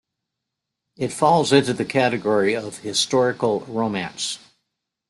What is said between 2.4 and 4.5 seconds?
of historical romance.